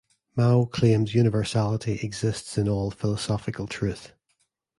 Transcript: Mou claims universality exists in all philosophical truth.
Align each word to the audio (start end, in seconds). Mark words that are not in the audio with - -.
Mou 0.35 0.65
claims 0.65 1.13
universality 1.13 1.99
exists 2.01 2.57
in 2.57 2.67
all 2.67 2.89
philosophical 2.89 3.67
truth. 3.67 4.13